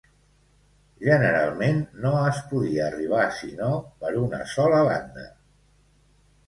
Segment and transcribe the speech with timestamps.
[1.07, 3.69] Generalment, no es podia arribar sinó
[4.03, 5.33] per una sola banda.